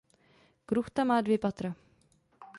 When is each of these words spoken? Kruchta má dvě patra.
Kruchta 0.65 1.03
má 1.03 1.21
dvě 1.21 1.37
patra. 1.37 1.75